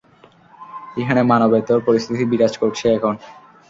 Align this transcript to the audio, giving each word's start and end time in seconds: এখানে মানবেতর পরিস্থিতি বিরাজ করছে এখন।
এখানে 0.97 1.21
মানবেতর 1.23 1.79
পরিস্থিতি 1.87 2.23
বিরাজ 2.31 2.53
করছে 2.61 2.85
এখন। 2.97 3.13